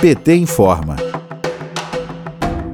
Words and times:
PT 0.00 0.36
informa. 0.36 0.94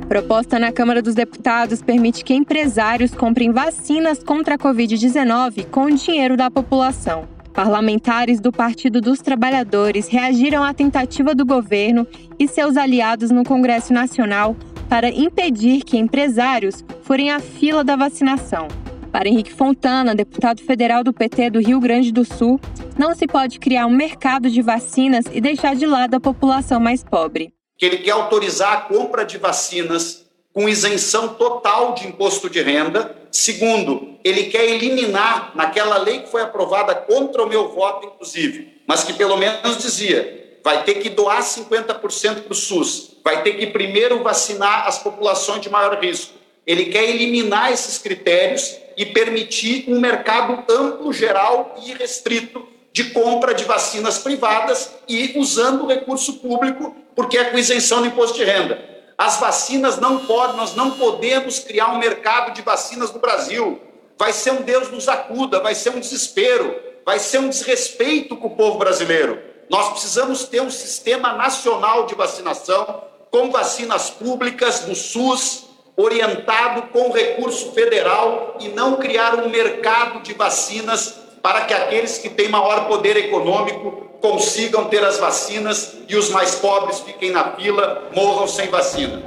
Proposta 0.06 0.58
na 0.58 0.70
Câmara 0.70 1.00
dos 1.00 1.14
Deputados 1.14 1.80
permite 1.80 2.22
que 2.22 2.34
empresários 2.34 3.12
comprem 3.14 3.50
vacinas 3.50 4.22
contra 4.22 4.56
a 4.56 4.58
Covid-19 4.58 5.64
com 5.70 5.86
o 5.86 5.90
dinheiro 5.90 6.36
da 6.36 6.50
população. 6.50 7.26
Parlamentares 7.54 8.40
do 8.40 8.52
Partido 8.52 9.00
dos 9.00 9.22
Trabalhadores 9.22 10.06
reagiram 10.06 10.62
à 10.62 10.74
tentativa 10.74 11.34
do 11.34 11.46
governo 11.46 12.06
e 12.38 12.46
seus 12.46 12.76
aliados 12.76 13.30
no 13.30 13.42
Congresso 13.42 13.90
Nacional 13.90 14.54
para 14.86 15.08
impedir 15.08 15.82
que 15.82 15.96
empresários 15.96 16.84
forem 17.04 17.30
à 17.30 17.40
fila 17.40 17.82
da 17.82 17.96
vacinação. 17.96 18.68
Para 19.10 19.30
Henrique 19.30 19.52
Fontana, 19.52 20.14
deputado 20.14 20.60
federal 20.60 21.02
do 21.02 21.12
PT 21.12 21.48
do 21.48 21.60
Rio 21.60 21.80
Grande 21.80 22.12
do 22.12 22.22
Sul, 22.22 22.60
não 22.98 23.14
se 23.14 23.26
pode 23.26 23.58
criar 23.58 23.86
um 23.86 23.90
mercado 23.90 24.50
de 24.50 24.62
vacinas 24.62 25.24
e 25.32 25.40
deixar 25.40 25.74
de 25.74 25.86
lado 25.86 26.14
a 26.14 26.20
população 26.20 26.80
mais 26.80 27.02
pobre 27.02 27.52
que 27.76 27.84
ele 27.84 27.98
quer 27.98 28.12
autorizar 28.12 28.72
a 28.72 28.80
compra 28.82 29.24
de 29.24 29.38
vacinas 29.38 30.24
com 30.52 30.68
isenção 30.68 31.34
total 31.34 31.94
de 31.94 32.06
imposto 32.06 32.48
de 32.48 32.62
renda. 32.62 33.16
Segundo, 33.30 34.16
ele 34.22 34.44
quer 34.44 34.64
eliminar, 34.64 35.52
naquela 35.54 35.98
lei 35.98 36.20
que 36.20 36.30
foi 36.30 36.42
aprovada 36.42 36.94
contra 36.94 37.42
o 37.42 37.48
meu 37.48 37.68
voto, 37.70 38.06
inclusive, 38.06 38.80
mas 38.86 39.02
que 39.02 39.12
pelo 39.12 39.36
menos 39.36 39.78
dizia, 39.78 40.58
vai 40.62 40.84
ter 40.84 40.94
que 40.94 41.10
doar 41.10 41.42
50% 41.42 42.42
para 42.42 42.52
o 42.52 42.54
SUS, 42.54 43.16
vai 43.24 43.42
ter 43.42 43.54
que 43.54 43.66
primeiro 43.66 44.22
vacinar 44.22 44.86
as 44.86 44.98
populações 44.98 45.60
de 45.60 45.68
maior 45.68 45.98
risco. 46.00 46.34
Ele 46.66 46.86
quer 46.86 47.04
eliminar 47.04 47.72
esses 47.72 47.98
critérios 47.98 48.78
e 48.96 49.04
permitir 49.04 49.84
um 49.88 50.00
mercado 50.00 50.62
amplo, 50.70 51.12
geral 51.12 51.74
e 51.84 51.92
restrito 51.92 52.73
de 52.94 53.10
compra 53.10 53.52
de 53.52 53.64
vacinas 53.64 54.18
privadas 54.18 54.92
e 55.08 55.36
usando 55.36 55.82
o 55.82 55.88
recurso 55.88 56.34
público, 56.34 56.94
porque 57.16 57.36
é 57.36 57.44
com 57.46 57.58
isenção 57.58 58.00
do 58.00 58.06
imposto 58.06 58.36
de 58.36 58.44
renda. 58.44 58.80
As 59.18 59.40
vacinas 59.40 59.98
não 59.98 60.24
podem, 60.26 60.56
nós 60.56 60.76
não 60.76 60.92
podemos 60.92 61.58
criar 61.58 61.88
um 61.88 61.98
mercado 61.98 62.54
de 62.54 62.62
vacinas 62.62 63.12
no 63.12 63.18
Brasil. 63.18 63.82
Vai 64.16 64.32
ser 64.32 64.52
um 64.52 64.62
Deus 64.62 64.92
nos 64.92 65.08
acuda, 65.08 65.58
vai 65.58 65.74
ser 65.74 65.90
um 65.90 65.98
desespero, 65.98 66.72
vai 67.04 67.18
ser 67.18 67.38
um 67.38 67.48
desrespeito 67.48 68.36
com 68.36 68.46
o 68.46 68.56
povo 68.56 68.78
brasileiro. 68.78 69.42
Nós 69.68 69.88
precisamos 69.88 70.44
ter 70.44 70.62
um 70.62 70.70
sistema 70.70 71.32
nacional 71.32 72.06
de 72.06 72.14
vacinação 72.14 73.02
com 73.28 73.50
vacinas 73.50 74.08
públicas 74.08 74.80
do 74.80 74.94
SUS, 74.94 75.64
orientado 75.96 76.82
com 76.92 77.10
recurso 77.10 77.72
federal 77.72 78.56
e 78.60 78.68
não 78.68 78.96
criar 78.96 79.34
um 79.34 79.48
mercado 79.48 80.20
de 80.22 80.32
vacinas 80.32 81.23
para 81.44 81.66
que 81.66 81.74
aqueles 81.74 82.16
que 82.16 82.30
têm 82.30 82.48
maior 82.48 82.88
poder 82.88 83.18
econômico 83.18 84.08
consigam 84.18 84.86
ter 84.86 85.04
as 85.04 85.18
vacinas 85.18 85.94
e 86.08 86.16
os 86.16 86.30
mais 86.30 86.54
pobres 86.54 87.00
fiquem 87.00 87.32
na 87.32 87.50
fila, 87.50 88.10
morram 88.16 88.48
sem 88.48 88.70
vacina. 88.70 89.22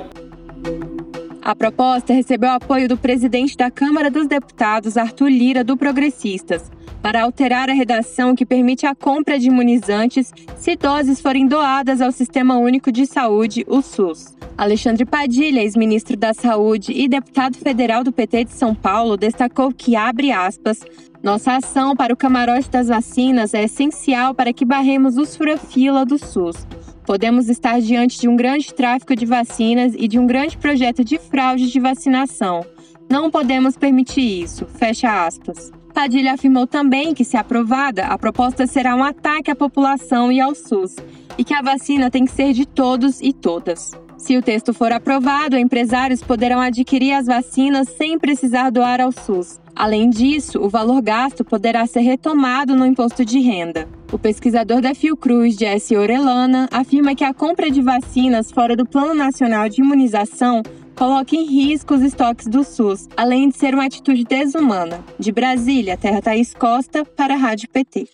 A 1.43 1.55
proposta 1.55 2.11
recebeu 2.11 2.49
apoio 2.49 2.89
do 2.89 2.97
presidente 2.97 3.55
da 3.55 3.69
Câmara 3.69 4.09
dos 4.09 4.25
Deputados, 4.25 4.97
Arthur 4.97 5.29
Lira, 5.29 5.63
do 5.63 5.77
Progressistas, 5.77 6.71
para 7.03 7.21
alterar 7.21 7.69
a 7.69 7.73
redação 7.73 8.35
que 8.35 8.47
permite 8.47 8.87
a 8.87 8.95
compra 8.95 9.37
de 9.37 9.45
imunizantes 9.45 10.33
se 10.57 10.75
doses 10.75 11.21
forem 11.21 11.47
doadas 11.47 12.01
ao 12.01 12.11
Sistema 12.11 12.57
Único 12.57 12.91
de 12.91 13.05
Saúde, 13.05 13.63
o 13.67 13.79
SUS. 13.83 14.36
Alexandre 14.57 15.05
Padilha, 15.05 15.61
ex-ministro 15.61 16.17
da 16.17 16.33
Saúde 16.33 16.91
e 16.91 17.07
deputado 17.07 17.57
federal 17.57 18.03
do 18.03 18.11
PT 18.11 18.45
de 18.45 18.53
São 18.53 18.73
Paulo, 18.73 19.15
destacou 19.15 19.71
que, 19.71 19.95
abre 19.95 20.31
aspas, 20.31 20.83
nossa 21.21 21.57
ação 21.57 21.95
para 21.95 22.11
o 22.11 22.17
camarote 22.17 22.67
das 22.67 22.87
vacinas 22.87 23.53
é 23.53 23.65
essencial 23.65 24.33
para 24.33 24.51
que 24.51 24.65
barremos 24.65 25.15
os 25.15 25.35
fura-fila 25.35 26.03
do 26.03 26.17
SUS. 26.17 26.65
Podemos 27.05 27.49
estar 27.49 27.79
diante 27.79 28.19
de 28.19 28.27
um 28.27 28.35
grande 28.35 28.73
tráfico 28.73 29.15
de 29.15 29.27
vacinas 29.27 29.93
e 29.95 30.07
de 30.07 30.17
um 30.17 30.25
grande 30.25 30.57
projeto 30.57 31.03
de 31.03 31.19
fraude 31.19 31.69
de 31.69 31.79
vacinação. 31.79 32.65
Não 33.07 33.29
podemos 33.29 33.77
permitir 33.77 34.41
isso. 34.41 34.65
Fecha 34.65 35.25
aspas. 35.27 35.71
Padilha 35.93 36.33
afirmou 36.33 36.65
também 36.65 37.13
que, 37.13 37.23
se 37.23 37.37
aprovada, 37.37 38.07
a 38.07 38.17
proposta 38.17 38.65
será 38.65 38.95
um 38.95 39.03
ataque 39.03 39.51
à 39.51 39.55
população 39.55 40.31
e 40.31 40.41
ao 40.41 40.55
SUS 40.55 40.95
e 41.37 41.43
que 41.43 41.53
a 41.53 41.61
vacina 41.61 42.09
tem 42.09 42.25
que 42.25 42.31
ser 42.31 42.53
de 42.53 42.65
todos 42.65 43.21
e 43.21 43.31
todas. 43.31 43.91
Se 44.17 44.35
o 44.35 44.41
texto 44.41 44.73
for 44.73 44.91
aprovado, 44.91 45.57
empresários 45.57 46.23
poderão 46.23 46.59
adquirir 46.59 47.13
as 47.13 47.27
vacinas 47.27 47.87
sem 47.89 48.17
precisar 48.17 48.71
doar 48.71 48.99
ao 48.99 49.11
SUS. 49.11 49.59
Além 49.75 50.09
disso, 50.09 50.59
o 50.59 50.69
valor 50.69 51.01
gasto 51.03 51.45
poderá 51.45 51.85
ser 51.85 51.99
retomado 51.99 52.75
no 52.75 52.85
imposto 52.85 53.23
de 53.23 53.39
renda. 53.39 53.87
O 54.11 54.17
pesquisador 54.17 54.81
da 54.81 54.95
Fiocruz, 54.95 55.55
Jesse 55.55 55.95
Orelana, 55.95 56.67
afirma 56.71 57.13
que 57.13 57.23
a 57.23 57.33
compra 57.33 57.69
de 57.69 57.81
vacinas 57.81 58.51
fora 58.51 58.75
do 58.75 58.87
Plano 58.87 59.13
Nacional 59.13 59.69
de 59.69 59.81
Imunização 59.81 60.63
coloca 60.95 61.35
em 61.35 61.45
risco 61.45 61.93
os 61.93 62.01
estoques 62.01 62.47
do 62.47 62.63
SUS, 62.63 63.07
além 63.15 63.49
de 63.49 63.55
ser 63.55 63.75
uma 63.75 63.85
atitude 63.85 64.23
desumana. 64.23 64.99
De 65.19 65.31
Brasília, 65.31 65.95
Terra 65.95 66.23
Thaís 66.23 66.55
Costa, 66.55 67.05
para 67.05 67.35
a 67.35 67.37
Rádio 67.37 67.69
PT. 67.69 68.07